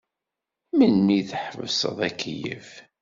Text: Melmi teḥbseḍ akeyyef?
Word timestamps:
Melmi 0.77 1.19
teḥbseḍ 1.29 1.97
akeyyef? 2.07 2.69